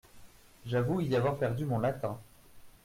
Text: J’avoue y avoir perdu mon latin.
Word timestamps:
J’avoue 0.65 1.01
y 1.01 1.15
avoir 1.15 1.37
perdu 1.37 1.63
mon 1.65 1.77
latin. 1.77 2.17